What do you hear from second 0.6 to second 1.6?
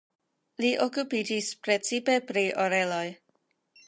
Li okupiĝis